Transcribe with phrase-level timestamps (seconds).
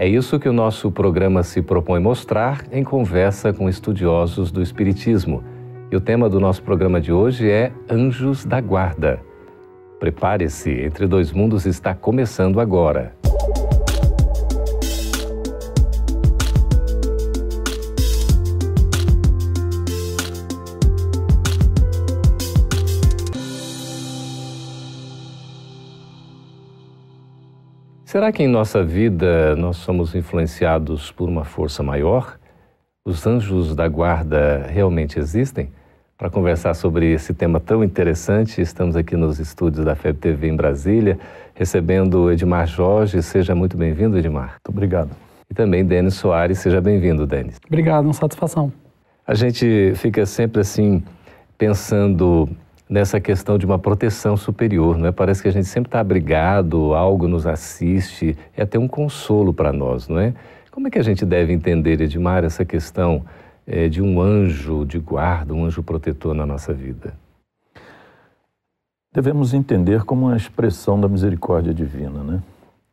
[0.00, 5.44] É isso que o nosso programa se propõe mostrar em conversa com estudiosos do Espiritismo.
[5.92, 9.20] E o tema do nosso programa de hoje é Anjos da Guarda.
[9.98, 13.14] Prepare-se, Entre Dois Mundos está começando agora.
[28.10, 32.40] Será que em nossa vida nós somos influenciados por uma força maior?
[33.04, 35.70] Os anjos da guarda realmente existem?
[36.18, 40.56] Para conversar sobre esse tema tão interessante, estamos aqui nos estúdios da FEB TV em
[40.56, 41.20] Brasília,
[41.54, 43.22] recebendo Edmar Jorge.
[43.22, 44.54] Seja muito bem-vindo, Edmar.
[44.54, 45.10] Muito obrigado.
[45.48, 46.58] E também Denis Soares.
[46.58, 47.58] Seja bem-vindo, Denis.
[47.64, 48.72] Obrigado, uma satisfação.
[49.24, 51.00] A gente fica sempre assim,
[51.56, 52.48] pensando
[52.90, 55.12] nessa questão de uma proteção superior, não é?
[55.12, 59.72] Parece que a gente sempre está abrigado, algo nos assiste, é até um consolo para
[59.72, 60.34] nós, não é?
[60.72, 63.24] Como é que a gente deve entender, Edmar, essa questão
[63.64, 67.14] é, de um anjo de guarda, um anjo protetor na nossa vida?
[69.12, 72.42] Devemos entender como uma expressão da misericórdia divina, né?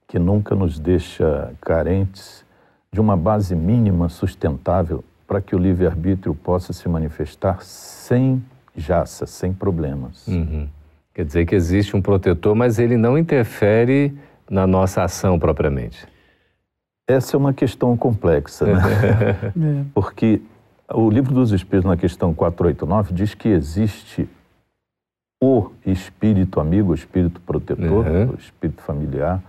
[0.07, 2.45] Que nunca nos deixa carentes
[2.91, 8.41] de uma base mínima sustentável para que o livre-arbítrio possa se manifestar sem
[8.77, 10.27] jaça, sem problemas.
[10.27, 10.67] Uhum.
[11.13, 14.15] Quer dizer que existe um protetor, mas ele não interfere
[14.49, 16.07] na nossa ação propriamente.
[17.07, 18.73] Essa é uma questão complexa, né?
[19.57, 19.85] É.
[19.93, 20.41] Porque
[20.93, 24.29] o livro dos Espíritos, na questão 489, diz que existe
[25.41, 28.31] o espírito amigo, o espírito protetor, uhum.
[28.31, 29.41] o espírito familiar,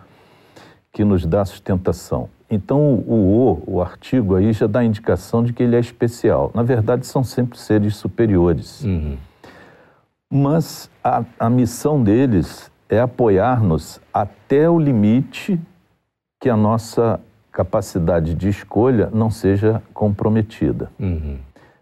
[0.98, 2.28] que nos dá sustentação.
[2.50, 6.50] Então, o o, o artigo aí já dá a indicação de que ele é especial.
[6.52, 8.82] Na verdade, são sempre seres superiores.
[8.82, 9.16] Uhum.
[10.28, 15.60] Mas a, a missão deles é apoiar-nos até o limite
[16.40, 17.20] que a nossa
[17.52, 20.90] capacidade de escolha não seja comprometida.
[20.98, 21.38] Uhum.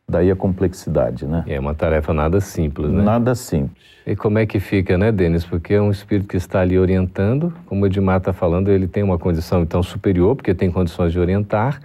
[0.08, 1.42] Daí a complexidade, né?
[1.48, 3.02] É uma tarefa nada simples, né?
[3.02, 3.84] Nada simples.
[4.06, 5.44] E como é que fica, né, Denis?
[5.44, 9.02] Porque é um espírito que está ali orientando, como o Edmar está falando, ele tem
[9.02, 11.80] uma condição então superior, porque tem condições de orientar,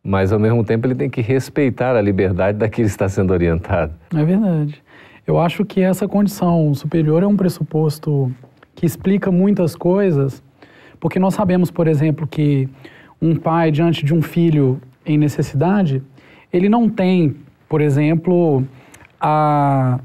[0.00, 3.92] mas ao mesmo tempo ele tem que respeitar a liberdade daquele que está sendo orientado.
[4.14, 4.80] É verdade.
[5.26, 8.32] Eu acho que essa condição superior é um pressuposto
[8.76, 10.40] que explica muitas coisas,
[11.00, 12.68] porque nós sabemos, por exemplo, que
[13.20, 16.00] um pai diante de um filho em necessidade,
[16.52, 18.64] ele não tem por exemplo,
[19.20, 19.98] a,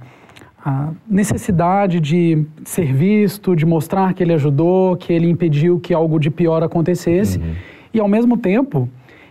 [0.64, 6.20] a, necessidade de ser visto, de mostrar que ele ajudou, que ele impediu que algo
[6.20, 7.38] de pior acontecesse.
[7.38, 7.56] Uhum.
[7.94, 8.90] E, ao mesmo tempo,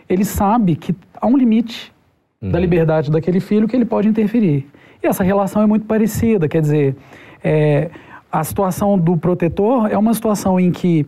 [0.08, 1.92] ele sabe que há um limite
[2.40, 2.50] uhum.
[2.50, 4.66] da liberdade daquele filho que ele pode interferir.
[5.02, 6.94] E essa relação é muito parecida, quer dizer,
[7.42, 7.90] é,
[8.30, 11.06] a situação do protetor é uma situação em que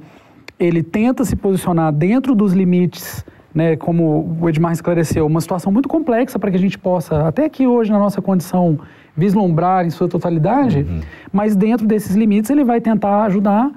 [0.58, 3.24] ele tenta se posicionar dentro dos limites
[3.54, 7.44] né, como o Edmar esclareceu, uma situação muito complexa para que a gente possa, até
[7.44, 8.78] aqui hoje na nossa condição,
[9.16, 11.00] vislumbrar em sua totalidade, uhum.
[11.32, 13.70] mas dentro desses limites ele vai tentar ajudar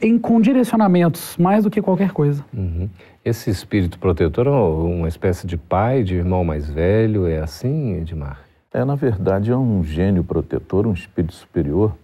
[0.00, 2.44] em, com direcionamentos, mais do que qualquer coisa.
[2.52, 2.88] Uhum.
[3.24, 8.40] Esse espírito protetor é uma espécie de pai, de irmão mais velho, é assim, Edmar?
[8.72, 11.94] É, na verdade, é um gênio protetor, um espírito superior,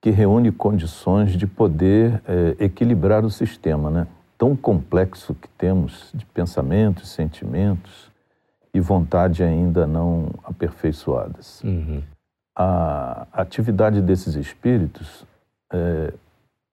[0.00, 4.06] que reúne condições de poder é, equilibrar o sistema, né?
[4.40, 8.10] Tão complexo que temos de pensamentos, sentimentos
[8.72, 11.62] e vontade ainda não aperfeiçoadas.
[11.62, 12.02] Uhum.
[12.56, 15.26] A atividade desses espíritos
[15.70, 16.14] é,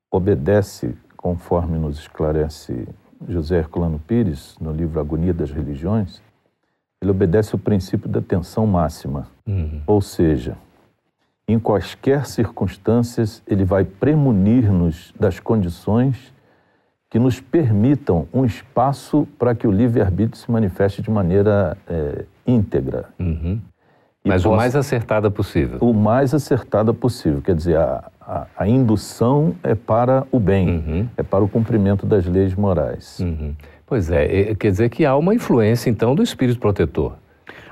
[0.09, 2.87] obedece, conforme nos esclarece
[3.27, 6.21] José Herculano Pires, no livro Agonia das Religiões,
[7.01, 9.27] ele obedece o princípio da tensão máxima.
[9.45, 9.81] Uhum.
[9.85, 10.55] Ou seja,
[11.45, 16.33] em quaisquer circunstâncias, ele vai premunir-nos das condições
[17.09, 23.05] que nos permitam um espaço para que o livre-arbítrio se manifeste de maneira é, íntegra.
[23.17, 23.61] Uhum.
[24.25, 25.77] Mas possa, o mais acertada possível.
[25.79, 27.41] O mais acertada possível.
[27.41, 31.09] Quer dizer, a, a, a indução é para o bem, uhum.
[31.15, 33.19] é para o cumprimento das leis morais.
[33.21, 33.55] Uhum.
[33.85, 37.13] Pois é, quer dizer que há uma influência, então, do espírito protetor.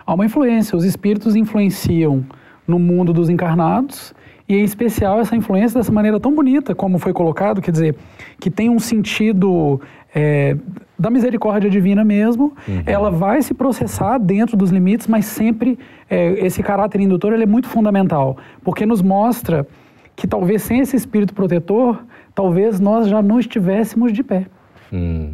[0.06, 0.78] Há uma influência.
[0.78, 2.26] Os espíritos influenciam
[2.66, 4.14] no mundo dos encarnados
[4.48, 7.96] e em especial essa influência dessa maneira tão bonita como foi colocado, quer dizer,
[8.40, 9.82] que tem um sentido
[10.14, 10.56] é,
[10.98, 12.84] da misericórdia divina mesmo, uhum.
[12.86, 17.48] ela vai se processar dentro dos limites, mas sempre é, esse caráter indutor ele é
[17.48, 19.68] muito fundamental, porque nos mostra
[20.16, 22.04] que talvez sem esse espírito protetor,
[22.34, 24.46] talvez nós já não estivéssemos de pé.
[24.94, 25.34] Hum.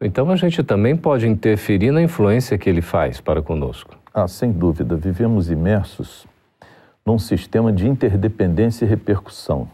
[0.00, 3.96] Então a gente também pode interferir na influência que ele faz para conosco.
[4.12, 4.96] Ah, sem dúvida.
[4.96, 6.26] Vivemos imersos
[7.04, 9.68] num sistema de interdependência e repercussão.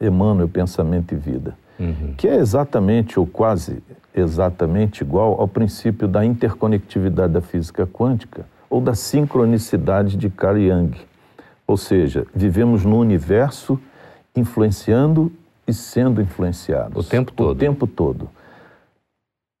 [0.00, 1.56] Emmanuel, pensamento e vida.
[1.78, 2.14] Uhum.
[2.16, 3.82] Que é exatamente ou quase
[4.14, 10.96] exatamente igual ao princípio da interconectividade da física quântica ou da sincronicidade de Carl Jung.
[11.66, 13.80] Ou seja, vivemos num universo
[14.34, 15.32] influenciando
[15.66, 17.06] e sendo influenciados.
[17.06, 17.50] O tempo todo.
[17.50, 18.30] O tempo todo.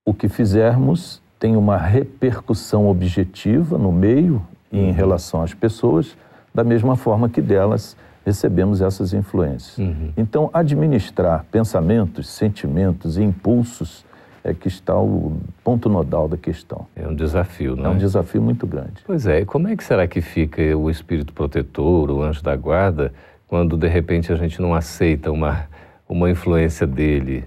[0.04, 6.16] O que fizermos tem uma repercussão objetiva no meio e em relação às pessoas,
[6.54, 9.78] da mesma forma que delas recebemos essas influências.
[9.78, 10.12] Uhum.
[10.16, 14.04] Então, administrar pensamentos, sentimentos e impulsos
[14.44, 16.86] é que está o ponto nodal da questão.
[16.96, 17.88] É um desafio, não é?
[17.88, 19.02] É um desafio muito grande.
[19.06, 22.54] Pois é, e como é que será que fica o espírito protetor, o anjo da
[22.56, 23.12] guarda,
[23.46, 25.66] quando de repente a gente não aceita uma,
[26.08, 27.44] uma influência dele?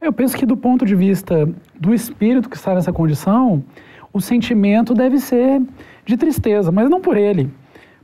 [0.00, 1.48] Eu penso que do ponto de vista
[1.78, 3.62] do espírito que está nessa condição,
[4.12, 5.62] o sentimento deve ser
[6.04, 7.50] de tristeza, mas não por ele,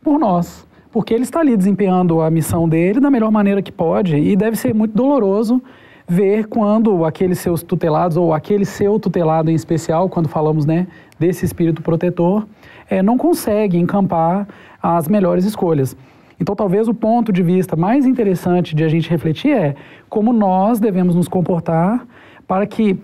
[0.07, 0.65] por nós.
[0.93, 4.57] Porque ele está ali desempenhando a missão dele da melhor maneira que pode e deve
[4.57, 5.61] ser muito doloroso
[6.07, 10.87] ver quando aqueles seus tutelados, ou aquele seu tutelado em especial, quando falamos né,
[11.19, 12.47] desse espírito protetor,
[12.89, 14.47] é, não consegue encampar
[14.81, 15.97] as melhores escolhas.
[16.41, 19.75] Então, talvez o ponto de vista mais interessante de a gente refletir é
[20.09, 22.07] como nós devemos nos comportar
[22.47, 22.97] para que,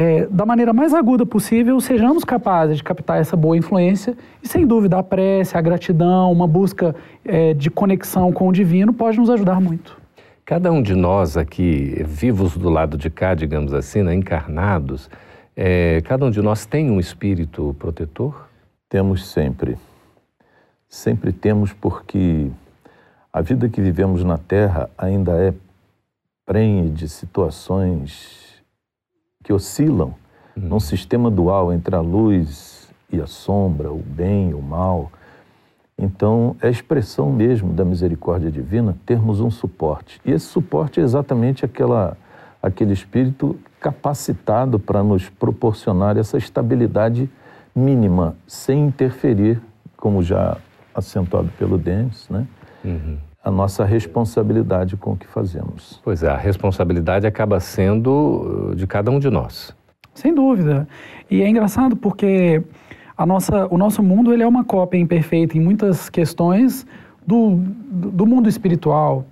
[0.00, 4.66] é, da maneira mais aguda possível, sejamos capazes de captar essa boa influência e, sem
[4.66, 9.28] dúvida, a prece, a gratidão, uma busca é, de conexão com o divino pode nos
[9.28, 10.00] ajudar muito.
[10.42, 15.10] Cada um de nós aqui, vivos do lado de cá, digamos assim, né, encarnados,
[15.54, 18.48] é, cada um de nós tem um espírito protetor?
[18.88, 19.76] Temos sempre.
[20.88, 22.50] Sempre temos porque
[23.30, 25.52] a vida que vivemos na Terra ainda é
[26.46, 28.39] prenhe de situações
[29.42, 30.14] que oscilam
[30.56, 30.68] uhum.
[30.68, 35.10] num sistema dual entre a luz e a sombra, o bem e o mal
[36.02, 40.18] então, é expressão mesmo da misericórdia divina termos um suporte.
[40.24, 42.16] E esse suporte é exatamente aquela,
[42.62, 47.28] aquele espírito capacitado para nos proporcionar essa estabilidade
[47.76, 49.60] mínima, sem interferir,
[49.94, 50.56] como já
[50.94, 52.46] acentuado pelo Denis, né?
[52.82, 53.18] Uhum.
[53.42, 56.00] A nossa responsabilidade com o que fazemos.
[56.04, 59.74] Pois é, a responsabilidade acaba sendo uh, de cada um de nós.
[60.14, 60.86] Sem dúvida.
[61.30, 62.62] E é engraçado porque
[63.16, 66.86] a nossa, o nosso mundo ele é uma cópia imperfeita em muitas questões
[67.26, 69.24] do, do mundo espiritual.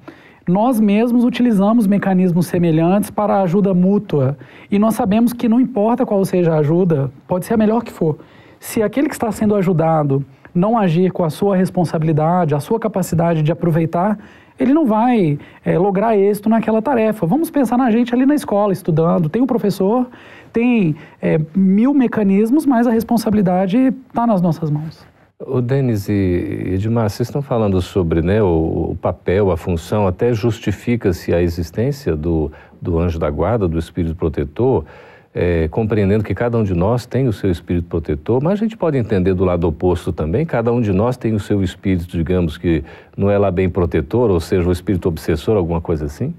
[0.47, 4.39] Nós mesmos utilizamos mecanismos semelhantes para a ajuda mútua
[4.71, 7.93] e nós sabemos que não importa qual seja a ajuda, pode ser a melhor que
[7.93, 8.19] for.
[8.59, 10.25] Se aquele que está sendo ajudado
[10.55, 14.19] não agir com a sua responsabilidade, a sua capacidade de aproveitar,
[14.59, 17.27] ele não vai é, lograr êxito naquela tarefa.
[17.27, 19.29] Vamos pensar na gente ali na escola, estudando.
[19.29, 20.07] Tem o um professor
[20.53, 23.77] tem é, mil mecanismos, mas a responsabilidade
[24.09, 25.07] está nas nossas mãos.
[25.47, 30.33] O Denis e Edmar, vocês estão falando sobre né, o, o papel, a função, até
[30.33, 32.51] justifica-se a existência do,
[32.83, 34.85] do anjo da guarda, do espírito protetor,
[35.35, 38.77] é, compreendendo que cada um de nós tem o seu espírito protetor, mas a gente
[38.77, 42.57] pode entender do lado oposto também, cada um de nós tem o seu espírito, digamos
[42.57, 42.83] que
[43.17, 46.35] não é lá bem protetor, ou seja, o espírito obsessor, alguma coisa assim?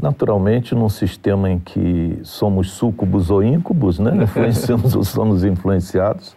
[0.00, 4.16] Naturalmente, num sistema em que somos súcubos ou íncubos, né?
[4.24, 6.34] influenciamos ou somos influenciados,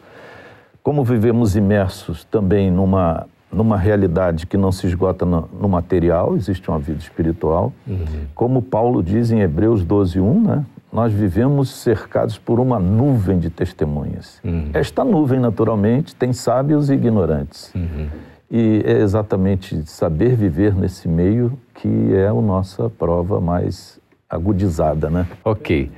[0.83, 6.69] como vivemos imersos também numa, numa realidade que não se esgota no, no material, existe
[6.69, 8.05] uma vida espiritual, uhum.
[8.35, 10.65] como Paulo diz em Hebreus 12, 1, né?
[10.95, 14.39] Nós vivemos cercados por uma nuvem de testemunhas.
[14.41, 14.69] Uhum.
[14.73, 17.69] Esta nuvem, naturalmente, tem sábios e ignorantes.
[17.75, 18.07] Uhum.
[18.49, 23.99] E é exatamente saber viver nesse meio que é a nossa prova mais
[24.29, 25.27] agudizada, né?
[25.43, 25.91] Ok.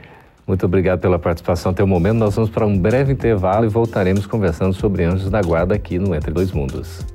[0.47, 2.17] Muito obrigado pela participação até o momento.
[2.17, 6.15] Nós vamos para um breve intervalo e voltaremos conversando sobre Anjos da Guarda aqui no
[6.15, 7.05] Entre Dois Mundos.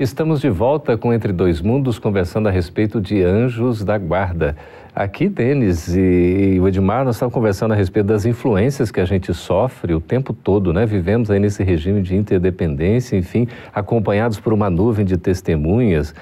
[0.00, 4.56] Estamos de volta com Entre Dois Mundos, conversando a respeito de Anjos da Guarda.
[4.94, 9.34] Aqui, Denis e, o Edmar, nós estávamos conversando a respeito das influências que a gente
[9.34, 10.86] sofre o tempo todo, né?
[10.86, 16.14] Vivemos aí nesse regime de interdependência, enfim, acompanhados por uma nuvem de testemunhas.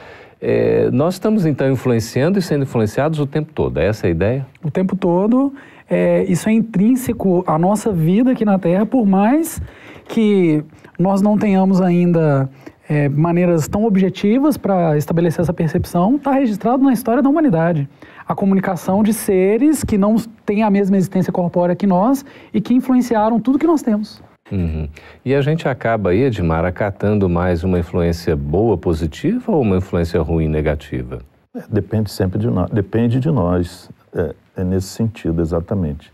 [0.42, 4.44] É, nós estamos, então, influenciando e sendo influenciados o tempo todo, é essa a ideia?
[4.64, 5.54] O tempo todo.
[5.88, 9.62] É, isso é intrínseco à nossa vida aqui na Terra, por mais
[10.08, 10.64] que
[10.98, 12.50] nós não tenhamos ainda
[12.90, 17.88] é, maneiras tão objetivas para estabelecer essa percepção, está registrado na história da humanidade.
[18.26, 22.74] A comunicação de seres que não têm a mesma existência corpórea que nós e que
[22.74, 24.20] influenciaram tudo que nós temos.
[24.50, 24.88] Uhum.
[25.24, 30.20] E a gente acaba aí, Edmar, acatando mais uma influência boa, positiva ou uma influência
[30.20, 31.20] ruim, negativa?
[31.54, 32.68] É, depende sempre de nós.
[32.70, 33.88] Depende de nós.
[34.12, 36.12] É, é nesse sentido, exatamente.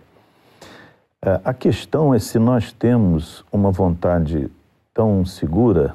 [1.25, 4.50] É, a questão é se nós temos uma vontade
[4.92, 5.95] tão segura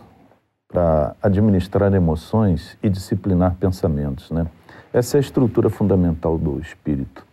[0.72, 4.48] para administrar emoções e disciplinar pensamentos, né?
[4.94, 7.25] Essa é a estrutura fundamental do espírito.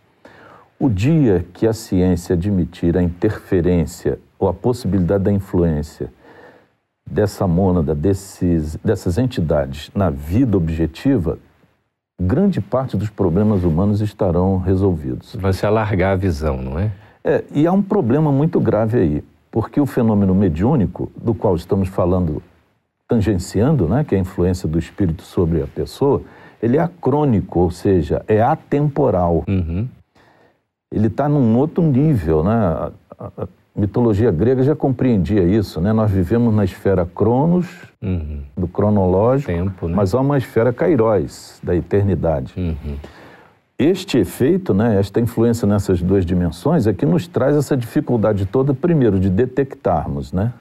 [0.79, 6.11] O dia que a ciência admitir a interferência ou a possibilidade da influência
[7.09, 11.37] dessa mônada, desses, dessas entidades na vida objetiva,
[12.21, 15.35] grande parte dos problemas humanos estarão resolvidos.
[15.35, 16.91] Vai se alargar a visão, não é?
[17.23, 21.89] É, e há um problema muito grave aí, porque o fenômeno mediúnico, do qual estamos
[21.89, 22.41] falando,
[23.09, 26.21] tangenciando, né, que é a influência do espírito sobre a pessoa,
[26.61, 29.43] ele é acrônico, ou seja, é atemporal.
[29.47, 29.87] Uhum.
[30.93, 32.51] Ele está num outro nível, né?
[32.51, 35.93] A, a, mitologia grega já compreendia isso, né?
[35.93, 37.67] Nós vivemos na esfera Cronos,
[38.01, 38.41] uhum.
[38.57, 39.95] do cronológico, Tempo, né?
[39.95, 42.53] mas há uma esfera Kairos, da eternidade.
[42.57, 42.97] Uhum.
[43.77, 48.73] Este efeito, né, esta influência nessas duas dimensões é que nos traz essa dificuldade toda,
[48.73, 50.51] primeiro, de detectarmos, né?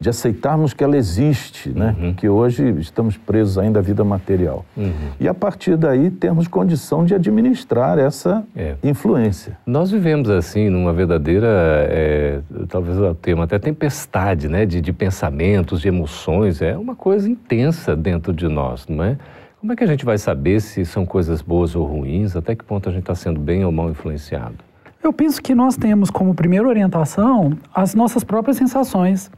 [0.00, 1.96] De aceitarmos que ela existe, né?
[1.98, 2.14] Uhum.
[2.14, 4.64] que hoje estamos presos ainda à vida material.
[4.76, 4.92] Uhum.
[5.18, 8.76] E a partir daí termos condição de administrar essa é.
[8.80, 9.58] influência.
[9.66, 11.48] Nós vivemos assim numa verdadeira,
[11.90, 14.64] é, talvez o termo até tempestade, né?
[14.64, 19.18] De, de pensamentos, de emoções, é uma coisa intensa dentro de nós, não é?
[19.58, 22.36] Como é que a gente vai saber se são coisas boas ou ruins?
[22.36, 24.67] Até que ponto a gente está sendo bem ou mal influenciado?
[25.00, 29.30] Eu penso que nós temos como primeira orientação as nossas próprias sensações.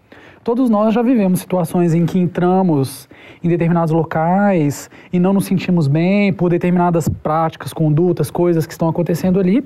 [0.42, 3.06] Todos nós já vivemos situações em que entramos
[3.44, 8.88] em determinados locais e não nos sentimos bem por determinadas práticas, condutas, coisas que estão
[8.88, 9.62] acontecendo ali,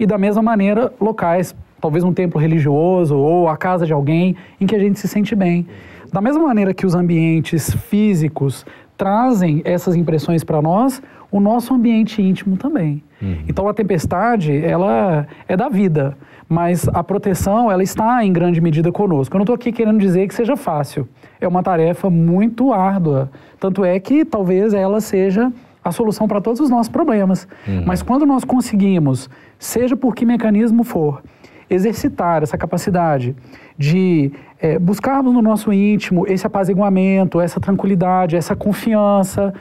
[0.00, 4.66] e da mesma maneira, locais, talvez um templo religioso ou a casa de alguém, em
[4.66, 5.66] que a gente se sente bem.
[6.10, 8.64] Da mesma maneira que os ambientes físicos
[8.96, 11.02] trazem essas impressões para nós,
[11.36, 13.02] o nosso ambiente íntimo também.
[13.20, 13.38] Uhum.
[13.48, 16.16] Então a tempestade, ela é da vida
[16.48, 19.34] mas a proteção ela está em grande medida conosco.
[19.34, 21.08] Eu não estou aqui querendo dizer que seja fácil.
[21.40, 23.30] É uma tarefa muito árdua.
[23.58, 27.48] Tanto é que talvez ela seja a solução para todos os nossos problemas.
[27.66, 27.84] Uhum.
[27.86, 31.22] Mas quando nós conseguimos, seja por que mecanismo for,
[31.68, 33.34] exercitar essa capacidade
[33.76, 39.52] de é, buscarmos no nosso íntimo esse apaziguamento, essa tranquilidade, essa confiança,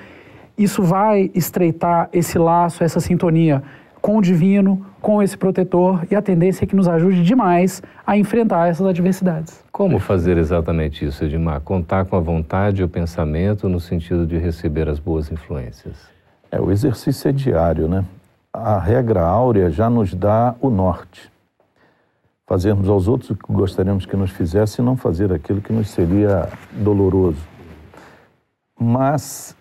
[0.57, 3.63] isso vai estreitar esse laço, essa sintonia
[4.03, 8.17] com o divino, com esse protetor e a tendência é que nos ajude demais a
[8.17, 9.63] enfrentar essas adversidades.
[9.71, 11.61] Como fazer exatamente isso, Edmar?
[11.61, 15.95] Contar com a vontade e o pensamento no sentido de receber as boas influências.
[16.51, 18.03] É, o exercício é diário, né?
[18.51, 21.31] A regra áurea já nos dá o norte.
[22.45, 25.89] Fazermos aos outros o que gostaríamos que nos fizesse e não fazer aquilo que nos
[25.89, 27.41] seria doloroso.
[28.77, 29.55] Mas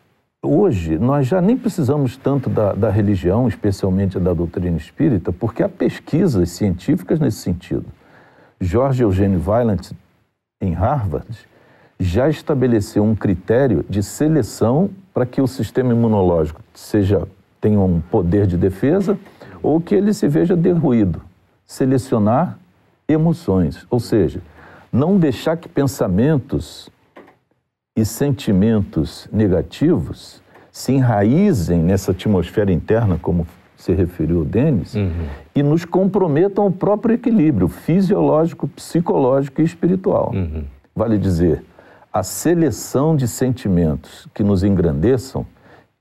[0.45, 5.69] Hoje, nós já nem precisamos tanto da, da, religião, especialmente da doutrina espírita, porque há
[5.69, 7.85] pesquisas científicas nesse sentido.
[8.61, 9.93] George Eugene Weiland,
[10.61, 11.29] em Harvard,
[12.01, 17.29] já estabeleceu um critério de seleção para que o sistema imunológico seja
[17.61, 19.17] tenha um poder de defesa
[19.63, 21.23] ou que ele se veja derruído.
[21.65, 22.59] Selecionar
[23.07, 24.43] emoções, ou seja,
[24.93, 26.91] não deixar que pensamentos
[27.97, 33.47] e sentimentos negativos se enraizem nessa atmosfera interna, como
[33.77, 35.27] se referiu o Denis, uhum.
[35.55, 40.33] e nos comprometam o próprio equilíbrio fisiológico, psicológico e espiritual.
[40.35, 40.65] Uhum.
[40.95, 41.63] Vale dizer,
[42.13, 45.45] a seleção de sentimentos que nos engrandeçam,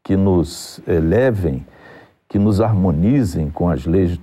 [0.04, 1.66] que nos elevem,
[2.30, 4.20] que nos harmonizem com as leis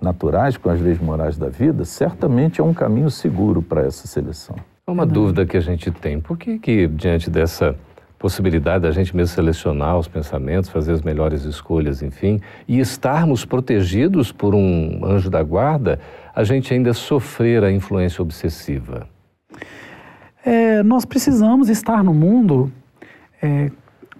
[0.00, 4.56] naturais, com as leis morais da vida, certamente é um caminho seguro para essa seleção.
[4.88, 7.76] Uma dúvida que a gente tem, por que, que diante dessa
[8.18, 14.32] possibilidade da gente mesmo selecionar os pensamentos, fazer as melhores escolhas, enfim, e estarmos protegidos
[14.32, 16.00] por um anjo da guarda,
[16.34, 19.06] a gente ainda sofrer a influência obsessiva?
[20.42, 22.72] É, nós precisamos estar no mundo
[23.42, 23.70] é,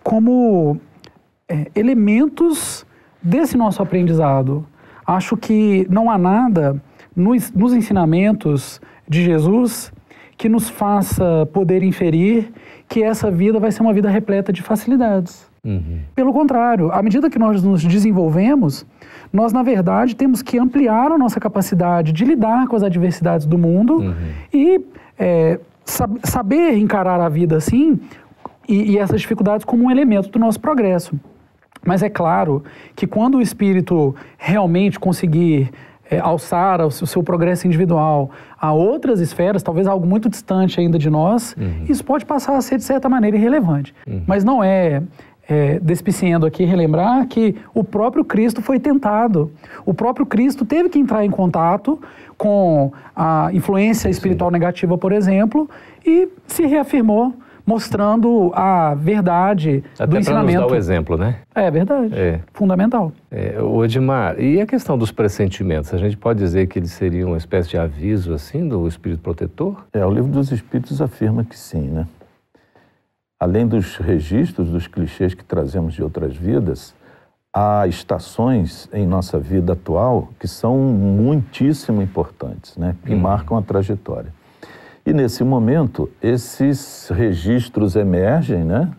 [0.03, 0.79] como
[1.49, 2.85] é, elementos
[3.23, 4.67] desse nosso aprendizado.
[5.07, 6.79] Acho que não há nada
[7.17, 9.91] nos, nos ensinamentos de Jesus
[10.39, 12.53] que nos faça poder inferir
[12.89, 15.51] que essa vida vai ser uma vida repleta de facilidades.
[15.65, 15.99] Uhum.
[16.15, 18.87] Pelo contrário, à medida que nós nos desenvolvemos,
[19.33, 23.59] nós, na verdade, temos que ampliar a nossa capacidade de lidar com as adversidades do
[23.59, 24.15] mundo uhum.
[24.55, 24.81] e
[25.19, 27.99] é, sab saber encarar a vida assim
[28.69, 31.19] e, e essas dificuldades como um elemento do nosso progresso.
[31.85, 32.63] Mas é claro
[32.95, 35.71] que quando o espírito realmente conseguir
[36.11, 41.11] é, alçar o seu progresso individual a outras esferas, talvez algo muito distante ainda de
[41.11, 41.85] nós, uhum.
[41.89, 43.95] isso pode passar a ser, de certa maneira, irrelevante.
[44.07, 44.23] Uhum.
[44.27, 45.03] Mas não é,
[45.49, 49.51] é, despiciando aqui, relembrar que o próprio Cristo foi tentado.
[49.87, 52.01] O próprio Cristo teve que entrar em contato
[52.37, 55.69] com a influência espiritual negativa, por exemplo,
[56.05, 57.35] e se reafirmou
[57.69, 60.49] mostrando a verdade Até do ensinamento.
[60.49, 61.37] Até nos dar o exemplo, né?
[61.55, 62.19] É verdade.
[62.19, 62.41] É.
[62.55, 63.13] Fundamental.
[63.31, 65.93] É, o Edmar, e a questão dos pressentimentos?
[65.93, 69.85] A gente pode dizer que eles seriam uma espécie de aviso, assim, do espírito protetor?
[69.93, 72.07] É, o livro dos espíritos afirma que sim, né?
[73.39, 76.95] Além dos registros, dos clichês que trazemos de outras vidas,
[77.55, 82.97] há estações em nossa vida atual que são muitíssimo importantes, né?
[83.05, 83.21] Que hum.
[83.21, 84.38] marcam a trajetória.
[85.09, 88.91] E nesse momento, esses registros emergem, né,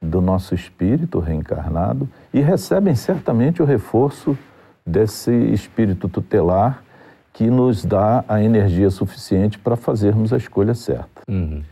[0.00, 4.38] do nosso espírito reencarnado e recebem certamente o reforço
[4.86, 6.82] desse espírito tutelar
[7.30, 11.20] que nos dá a energia suficiente para fazermos a escolha certa.
[11.28, 11.62] Uhum.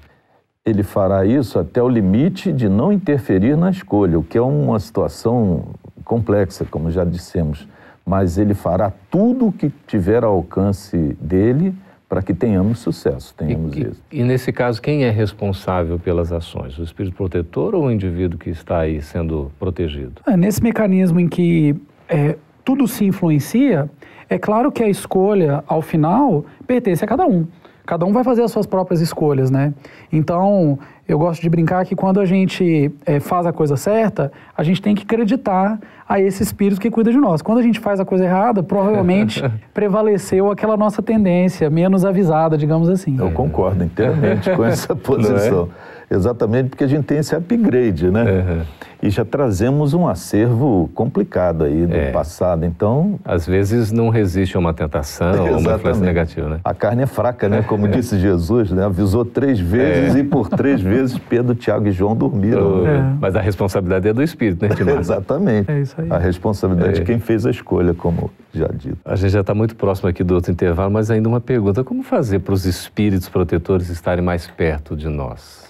[0.62, 4.78] Ele fará isso até o limite de não interferir na escolha, o que é uma
[4.78, 5.68] situação
[6.04, 7.66] complexa, como já dissemos,
[8.04, 11.74] mas ele fará tudo o que tiver ao alcance dele
[12.08, 14.02] para que tenhamos sucesso, tenhamos e, êxito.
[14.12, 16.78] E, e, nesse caso, quem é responsável pelas ações?
[16.78, 20.22] O espírito protetor ou o indivíduo que está aí sendo protegido?
[20.26, 21.74] É, nesse mecanismo em que
[22.08, 23.90] é, tudo se influencia,
[24.28, 27.46] é claro que a escolha, ao final, pertence a cada um.
[27.84, 29.72] Cada um vai fazer as suas próprias escolhas, né?
[30.12, 34.62] Então, eu gosto de brincar que quando a gente é, faz a coisa certa, a
[34.62, 37.42] gente tem que acreditar a esse espírito que cuida de nós.
[37.42, 39.42] Quando a gente faz a coisa errada, provavelmente
[39.74, 43.16] prevaleceu aquela nossa tendência menos avisada, digamos assim.
[43.18, 44.96] Eu concordo inteiramente com essa é?
[44.96, 45.68] posição.
[46.08, 48.22] Exatamente porque a gente tem esse upgrade, né?
[48.22, 48.62] Uhum.
[49.02, 52.12] E já trazemos um acervo complicado aí do é.
[52.12, 53.18] passado, então...
[53.24, 56.60] Às vezes não resiste a uma tentação ou uma influência negativa, né?
[56.64, 57.62] A carne é fraca, né?
[57.62, 58.84] Como disse Jesus, né?
[58.84, 60.20] Avisou três vezes é.
[60.20, 60.95] e por três vezes
[61.28, 62.86] Pedro, Tiago e João dormiram.
[62.86, 63.16] É.
[63.20, 64.98] Mas a responsabilidade é do Espírito, né, Timar?
[64.98, 65.70] Exatamente.
[65.70, 66.10] É isso aí.
[66.10, 67.04] A responsabilidade de é.
[67.04, 68.98] quem fez a escolha, como já dito.
[69.04, 71.84] A gente já está muito próximo aqui do outro intervalo, mas ainda uma pergunta.
[71.84, 75.66] Como fazer para os espíritos protetores estarem mais perto de nós?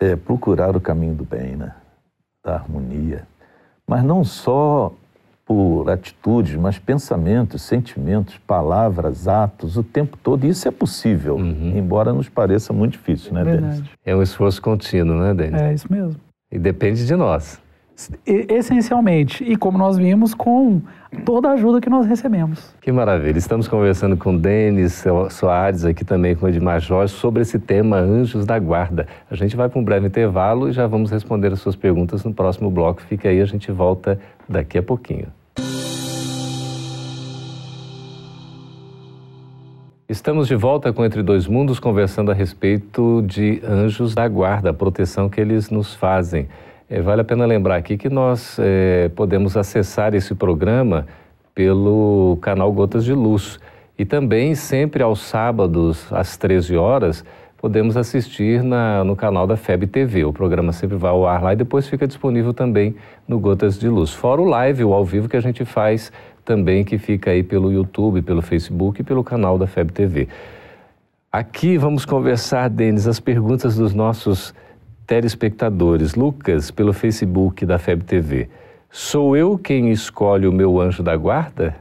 [0.00, 1.72] é procurar o caminho do bem, né?
[2.44, 3.26] da harmonia.
[3.86, 4.92] Mas não só
[5.46, 10.44] por atitudes, mas pensamentos, sentimentos, palavras, atos, o tempo todo.
[10.46, 11.76] Isso é possível, uhum.
[11.76, 13.82] embora nos pareça muito difícil, né, Denis?
[14.04, 15.60] É um esforço contínuo, né, Denis?
[15.60, 16.16] É isso mesmo.
[16.50, 17.60] E depende de nós.
[18.26, 20.82] Essencialmente, e como nós vimos, com
[21.24, 22.74] toda a ajuda que nós recebemos.
[22.80, 23.38] Que maravilha.
[23.38, 28.58] Estamos conversando com Denis Soares, aqui também com Edmar Jorge, sobre esse tema Anjos da
[28.58, 29.06] Guarda.
[29.30, 32.34] A gente vai para um breve intervalo e já vamos responder as suas perguntas no
[32.34, 33.00] próximo bloco.
[33.00, 35.28] Fica aí, a gente volta daqui a pouquinho.
[40.08, 44.74] Estamos de volta com Entre Dois Mundos, conversando a respeito de anjos da guarda, a
[44.74, 46.48] proteção que eles nos fazem.
[46.94, 51.08] É, vale a pena lembrar aqui que nós é, podemos acessar esse programa
[51.52, 53.58] pelo canal Gotas de Luz.
[53.98, 57.24] E também, sempre aos sábados, às 13 horas,
[57.58, 60.24] podemos assistir na, no canal da FEB TV.
[60.24, 62.94] O programa sempre vai ao ar lá e depois fica disponível também
[63.26, 64.12] no Gotas de Luz.
[64.12, 66.12] Fora o live, o ao vivo que a gente faz
[66.44, 70.28] também, que fica aí pelo YouTube, pelo Facebook e pelo canal da FEB TV.
[71.32, 74.54] Aqui vamos conversar, Denis, as perguntas dos nossos
[75.06, 76.14] telespectadores.
[76.14, 78.48] Lucas, pelo Facebook da FEB TV.
[78.90, 81.74] Sou eu quem escolhe o meu anjo da guarda?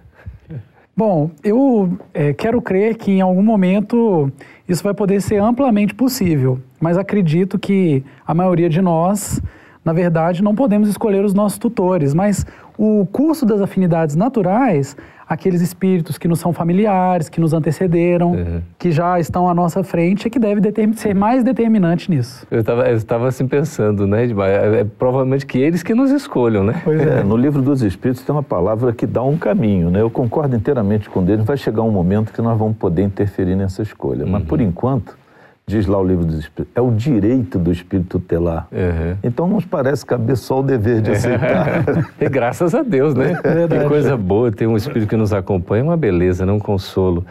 [0.96, 4.32] Bom, eu é, quero crer que em algum momento
[4.68, 9.42] isso vai poder ser amplamente possível, mas acredito que a maioria de nós,
[9.84, 12.46] na verdade, não podemos escolher os nossos tutores, mas
[12.78, 14.96] o curso das afinidades naturais
[15.34, 18.62] aqueles espíritos que nos são familiares, que nos antecederam, uhum.
[18.78, 20.62] que já estão à nossa frente, é que deve
[20.96, 22.46] ser mais determinante nisso.
[22.50, 24.50] Eu estava assim pensando, né, Edmar?
[24.50, 26.82] É, é, provavelmente que eles que nos escolham, né?
[26.84, 27.20] Pois é.
[27.20, 27.24] é.
[27.24, 30.02] No livro dos Espíritos tem uma palavra que dá um caminho, né?
[30.02, 31.44] Eu concordo inteiramente com eles.
[31.46, 34.32] Vai chegar um momento que nós vamos poder interferir nessa escolha, uhum.
[34.32, 35.23] mas por enquanto
[35.66, 38.68] diz lá o livro dos Espíritos, é o direito do Espírito tutelar.
[38.72, 39.18] Uhum.
[39.24, 41.84] Então nos parece caber só o dever de aceitar.
[42.20, 43.34] e graças a Deus, né?
[43.44, 47.26] É que coisa boa ter um Espírito que nos acompanha, uma beleza, não um consolo.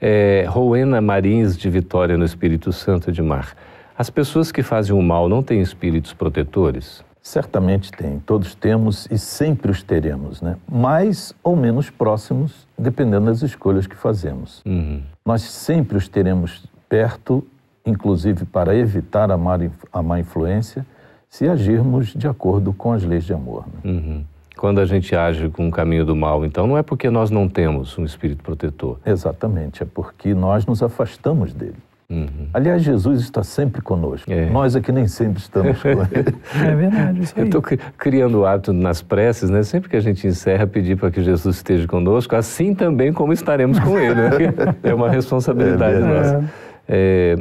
[0.00, 3.54] É, Rowena Marins, de Vitória, no Espírito Santo de Mar.
[3.98, 7.02] As pessoas que fazem o mal não têm espíritos protetores?
[7.22, 10.56] Certamente tem, todos temos e sempre os teremos, né?
[10.70, 14.62] Mais ou menos próximos, dependendo das escolhas que fazemos.
[14.66, 15.02] Uhum.
[15.24, 17.44] Nós sempre os teremos perto,
[17.86, 19.58] inclusive para evitar a má,
[19.92, 20.84] a má influência,
[21.28, 23.64] se agirmos de acordo com as leis de amor.
[23.66, 23.92] Né?
[23.92, 24.24] Uhum.
[24.56, 27.48] Quando a gente age com o caminho do mal, então não é porque nós não
[27.48, 28.98] temos um espírito protetor.
[29.04, 31.76] Exatamente, é porque nós nos afastamos dele.
[32.08, 32.46] Uhum.
[32.54, 34.30] Aliás, Jesus está sempre conosco.
[34.30, 34.48] É.
[34.48, 36.36] Nós aqui nem sempre estamos com ele.
[36.54, 37.42] É verdade, isso aí.
[37.42, 37.62] Eu estou
[37.98, 39.62] criando o hábito nas preces, né?
[39.64, 43.78] Sempre que a gente encerra, pedir para que Jesus esteja conosco, assim também como estaremos
[43.80, 44.14] com ele.
[44.14, 44.30] Né?
[44.84, 46.44] É uma responsabilidade é nossa.
[46.88, 47.36] É,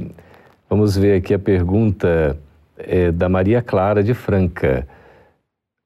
[0.70, 2.38] vamos ver aqui a pergunta
[2.78, 4.88] é, da Maria Clara de Franca.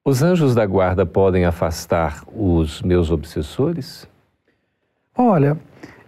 [0.05, 4.07] Os anjos da guarda podem afastar os meus obsessores?
[5.15, 5.57] Olha,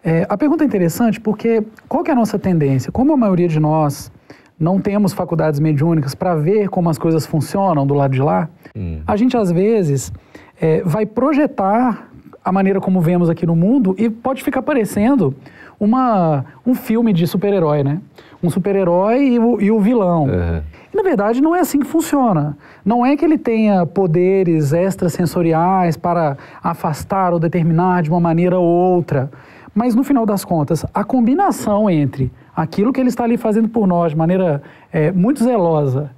[0.04, 2.92] é, a pergunta é interessante porque qual é a nossa tendência?
[2.92, 4.12] Como a maioria de nós
[4.60, 9.02] não temos faculdades mediúnicas para ver como as coisas funcionam do lado de lá, hum.
[9.06, 10.14] a gente às vezes
[10.60, 12.10] é, vai projetar
[12.44, 15.36] a maneira como vemos aqui no mundo e pode ficar parecendo
[15.80, 18.00] uma, um filme de super-herói, né?
[18.44, 20.24] Um super-herói e, o, e o vilão.
[20.24, 20.62] Uhum.
[20.94, 22.58] E, na verdade, não é assim que funciona.
[22.84, 28.66] Não é que ele tenha poderes extrasensoriais para afastar ou determinar de uma maneira ou
[28.66, 29.32] outra.
[29.74, 33.88] Mas no final das contas, a combinação entre aquilo que ele está ali fazendo por
[33.88, 36.12] nós de maneira é, muito zelosa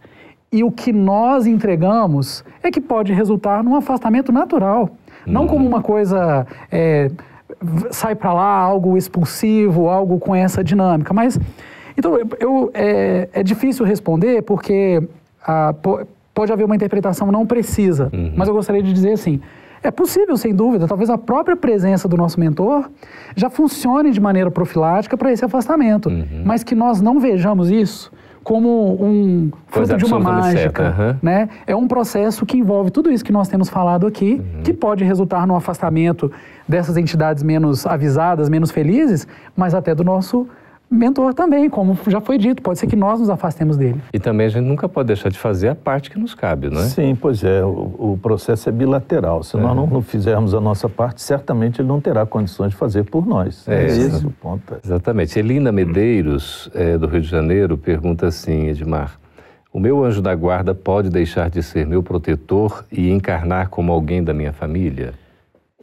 [0.53, 4.91] e o que nós entregamos é que pode resultar num afastamento natural.
[5.25, 5.47] Não uhum.
[5.47, 7.09] como uma coisa é,
[7.89, 11.11] sai para lá, algo expulsivo, algo com essa dinâmica.
[11.11, 11.39] Mas,
[11.97, 15.01] então, eu, é, é difícil responder porque
[15.45, 15.73] ah,
[16.33, 18.09] pode haver uma interpretação não precisa.
[18.13, 18.33] Uhum.
[18.35, 19.39] Mas eu gostaria de dizer assim,
[19.83, 20.87] é possível, sem dúvida.
[20.87, 22.89] Talvez a própria presença do nosso mentor
[23.35, 26.09] já funcione de maneira profilática para esse afastamento.
[26.09, 26.43] Uhum.
[26.45, 28.11] Mas que nós não vejamos isso
[28.43, 31.15] como um fruto de uma mágica, uhum.
[31.21, 31.49] né?
[31.65, 34.63] É um processo que envolve tudo isso que nós temos falado aqui, uhum.
[34.63, 36.29] que pode resultar no afastamento
[36.67, 39.25] dessas entidades menos avisadas, menos felizes,
[39.55, 40.45] mas até do nosso
[40.93, 43.99] mentor também, como já foi dito, pode ser que nós nos afastemos dele.
[44.13, 46.81] E também a gente nunca pode deixar de fazer a parte que nos cabe, não
[46.81, 46.85] é?
[46.85, 49.43] Sim, pois é, o, o processo é bilateral.
[49.43, 49.59] Se é.
[49.59, 53.25] nós não, não, fizermos a nossa parte, certamente ele não terá condições de fazer por
[53.25, 53.67] nós.
[53.67, 54.75] É, é esse o ponto.
[54.83, 55.37] Exatamente.
[55.37, 59.19] Elina Medeiros, é, do Rio de Janeiro, pergunta assim, Edmar,
[59.73, 64.23] o meu anjo da guarda pode deixar de ser meu protetor e encarnar como alguém
[64.23, 65.13] da minha família?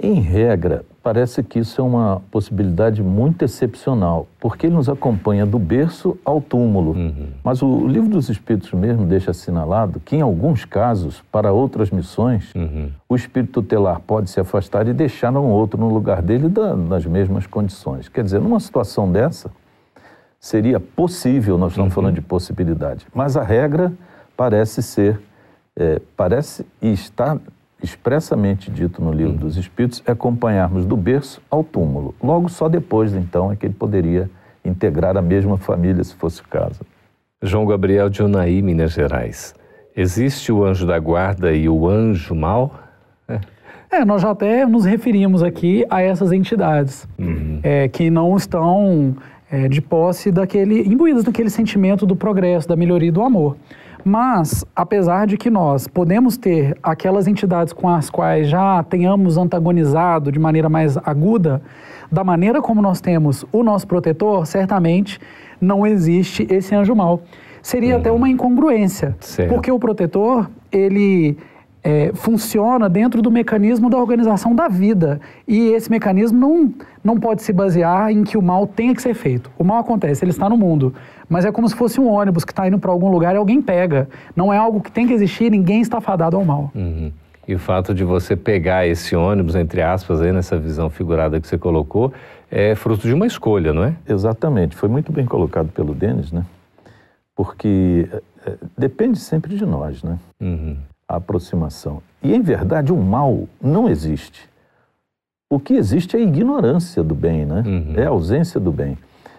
[0.01, 5.59] Em regra, parece que isso é uma possibilidade muito excepcional, porque ele nos acompanha do
[5.59, 6.93] berço ao túmulo.
[6.93, 7.29] Uhum.
[7.43, 12.55] Mas o livro dos Espíritos mesmo deixa assinalado que, em alguns casos, para outras missões,
[12.55, 12.91] uhum.
[13.09, 17.07] o espírito tutelar pode se afastar e deixar um outro no lugar dele da, nas
[17.07, 18.09] mesmas condições.
[18.09, 19.51] Quer dizer, numa situação dessa,
[20.39, 21.95] seria possível, nós estamos uhum.
[21.95, 23.93] falando de possibilidade, mas a regra
[24.37, 25.21] parece ser,
[25.77, 27.39] é, parece e está
[27.83, 32.15] expressamente dito no livro dos Espíritos, é acompanharmos do berço ao túmulo.
[32.23, 34.31] Logo só depois, então, é que ele poderia
[34.65, 36.81] integrar a mesma família, se fosse o caso.
[37.43, 39.55] João Gabriel de Unaí, Minas Gerais.
[39.97, 42.75] Existe o anjo da guarda e o anjo mau?
[43.29, 43.41] É.
[43.91, 47.59] É, nós já até nos referimos aqui a essas entidades uhum.
[47.63, 49.17] é, que não estão
[49.51, 53.57] é, de posse daquele, imbuídas daquele sentimento do progresso, da melhoria e do amor.
[54.05, 60.33] Mas, apesar de que nós podemos ter aquelas entidades com as quais já tenhamos antagonizado
[60.33, 61.63] de maneira mais aguda,
[62.11, 65.21] da maneira como nós temos o nosso protetor, certamente
[65.61, 67.23] não existe esse anjo mal.
[67.63, 68.01] Seria uhum.
[68.01, 69.53] até uma incongruência, certo.
[69.53, 71.37] porque o protetor, ele
[71.83, 75.21] é, funciona dentro do mecanismo da organização da vida.
[75.47, 79.15] E esse mecanismo não, não pode se basear em que o mal tenha que ser
[79.15, 79.51] feito.
[79.59, 80.95] O mal acontece, ele está no mundo,
[81.29, 83.61] mas é como se fosse um ônibus que está indo para algum lugar e alguém
[83.63, 84.09] pega.
[84.37, 86.71] Não é algo que tem que existir, ninguém está fadado ao mal.
[86.75, 87.11] Uhum.
[87.49, 91.49] E o fato de você pegar esse ônibus, entre aspas, aí nessa visão figurada que
[91.49, 92.13] você colocou,
[92.51, 93.95] é fruto de uma escolha, não é?
[94.09, 94.77] Exatamente.
[94.77, 96.45] Foi muito bem colocado pelo Denis, né?
[97.35, 98.09] Porque
[98.47, 100.19] é, depende sempre de nós, né?
[100.41, 100.77] Uhum
[101.17, 102.03] aproximação.
[102.23, 104.49] E, em verdade, o mal não existe.
[105.51, 107.63] O que existe é a ignorância do bem, né?
[107.67, 107.95] Uhum.
[107.97, 108.97] É a ausência do bem.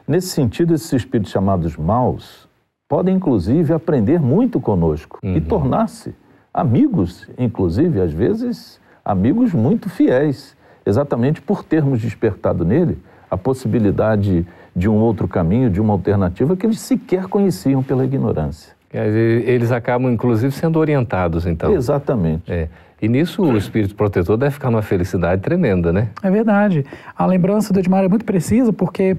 [0.08, 2.48] Nesse sentido, esses espíritos chamados maus
[2.90, 5.38] podem, inclusive, aprender muito conosco uhum.
[5.38, 6.14] e tornar-se
[6.54, 10.56] amigos, inclusive, às vezes, amigos muito fiéis,
[10.86, 12.98] exatamente por termos despertado nele
[13.30, 18.74] a possibilidade de um outro caminho, de uma alternativa que eles sequer conheciam pela ignorância.
[18.94, 21.74] Eles acabam, inclusive, sendo orientados, então.
[21.74, 22.52] Exatamente.
[22.52, 22.68] É.
[23.02, 26.10] E nisso o espírito protetor deve ficar numa felicidade tremenda, né?
[26.22, 26.86] É verdade.
[27.18, 29.18] A lembrança do Edmar é muito precisa, porque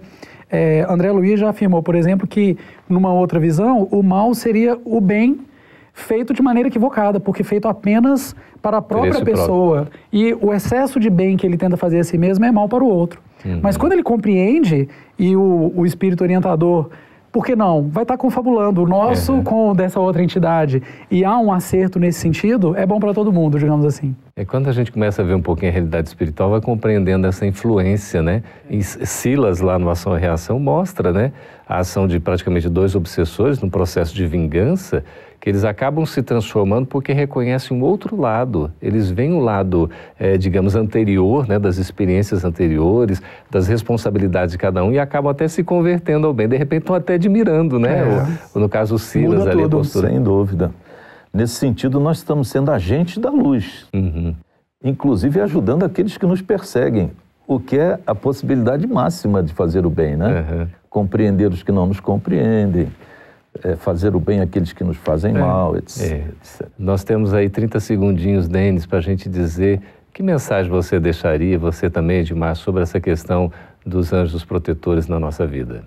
[0.48, 2.56] é, André Luiz já afirmou, por exemplo, que
[2.88, 5.40] numa outra visão, o mal seria o bem
[5.92, 9.88] feito de maneira equivocada, porque feito apenas para a própria Interesse pessoa.
[10.12, 12.85] E o excesso de bem que ele tenta fazer a si mesmo é mal para
[12.85, 13.20] o outro.
[13.44, 13.61] Uhum.
[13.62, 16.90] Mas quando ele compreende e o, o espírito orientador,
[17.33, 17.88] por que não?
[17.88, 19.42] Vai estar confabulando o nosso Uhum.
[19.42, 23.33] com o dessa outra entidade e há um acerto nesse sentido, é bom para todo
[23.33, 24.14] mundo, digamos assim.
[24.37, 27.47] É quando a gente começa a ver um pouquinho a realidade espiritual, vai compreendendo essa
[27.47, 28.42] influência, né?
[28.68, 31.33] E Silas, lá no Ação e Reação, mostra, né?
[31.66, 35.03] A ação de praticamente dois obsessores num processo de vingança,
[35.42, 38.70] que eles acabam se transformando porque reconhecem um outro lado.
[38.81, 41.59] Eles veem o lado, eh, digamos, anterior, né?
[41.59, 46.46] Das experiências anteriores, das responsabilidades de cada um e acabam até se convertendo ao bem.
[46.46, 48.05] De repente estão até admirando, né?
[48.55, 48.57] É.
[48.57, 49.78] No caso, o Silas Muda ali, a tudo.
[49.78, 50.09] postura.
[50.11, 50.70] Sem dúvida.
[51.35, 54.37] Nesse sentido, nós estamos sendo agentes da luz, Uhum.
[54.85, 57.11] inclusive ajudando aqueles que nos perseguem,
[57.48, 60.44] o que é a possibilidade máxima de fazer o bem, né?
[60.48, 60.66] Uhum.
[60.88, 62.87] Compreender os que não nos compreendem,
[63.62, 66.03] é, fazer o bem àqueles que nos fazem mal, etc.
[66.03, 66.15] É.
[66.17, 66.69] etc.
[66.79, 69.81] Nós temos aí 30 segundinhos, Denis, para a gente dizer
[70.12, 73.51] que mensagem você deixaria, você também, Edmar, sobre essa questão
[73.85, 75.85] dos anjos protetores na nossa vida.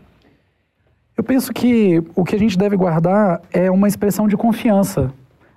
[1.17, 5.11] Eu penso que o que a gente deve guardar é uma expressão de confiança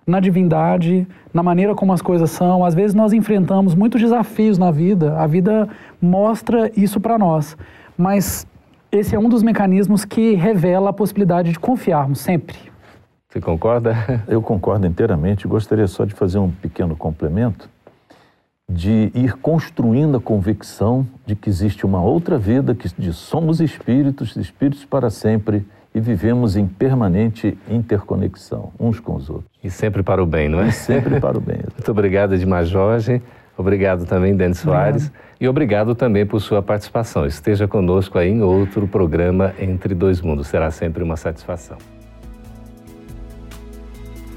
[0.07, 2.65] na divindade, na maneira como as coisas são.
[2.65, 5.69] Às vezes nós enfrentamos muitos desafios na vida, a vida
[6.01, 7.57] mostra isso para nós,
[7.97, 8.47] mas
[8.91, 12.57] esse é um dos mecanismos que revela a possibilidade de confiarmos sempre.
[13.29, 13.95] Você concorda?
[14.27, 15.47] Eu concordo inteiramente.
[15.47, 17.69] Gostaria só de fazer um pequeno complemento,
[18.71, 24.37] de ir construindo a convicção de que existe uma outra vida, que de somos espíritos,
[24.37, 29.51] espíritos para sempre e vivemos em permanente interconexão uns com os outros.
[29.63, 30.69] E sempre para o bem, não é?
[30.69, 31.59] E sempre para o bem.
[31.77, 33.23] Muito obrigado, Edmar Jorge.
[33.59, 35.11] Obrigado também, Denis Soares.
[35.41, 37.27] E obrigado também por sua participação.
[37.27, 40.47] Esteja conosco aí em outro programa Entre Dois Mundos.
[40.47, 41.77] Será sempre uma satisfação.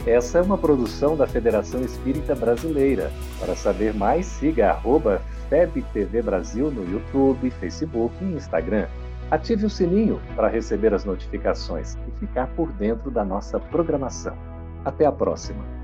[0.08, 3.12] Essa é uma produção da Federação Espírita Brasileira.
[3.40, 8.88] Para saber mais, siga arroba FebTV Brasil no YouTube, Facebook e Instagram.
[9.30, 14.36] Ative o sininho para receber as notificações e ficar por dentro da nossa programação.
[14.84, 15.81] Até a próxima!